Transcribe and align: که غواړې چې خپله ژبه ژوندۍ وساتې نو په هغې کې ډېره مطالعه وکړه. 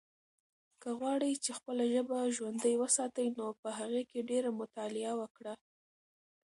که 0.81 0.89
غواړې 0.99 1.31
چې 1.43 1.51
خپله 1.57 1.83
ژبه 1.93 2.17
ژوندۍ 2.37 2.73
وساتې 2.77 3.23
نو 3.37 3.45
په 3.61 3.69
هغې 3.79 4.03
کې 4.09 4.27
ډېره 4.29 4.49
مطالعه 4.61 5.13
وکړه. 5.21 5.53